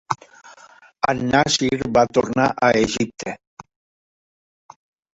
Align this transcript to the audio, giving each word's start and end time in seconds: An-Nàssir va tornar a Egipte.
An-Nàssir 1.13 1.87
va 1.99 2.05
tornar 2.21 2.49
a 2.49 2.73
Egipte. 2.83 3.39